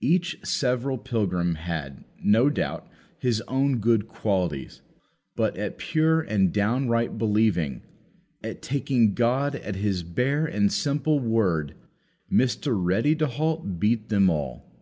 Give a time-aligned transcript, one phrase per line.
[0.00, 2.88] Each several pilgrim had, no doubt,
[3.18, 4.80] his own good qualities;
[5.34, 7.82] but, at pure and downright believing
[8.44, 11.74] at taking God at His bare and simple word
[12.32, 12.78] Mr.
[12.80, 14.72] Ready to halt beat them all.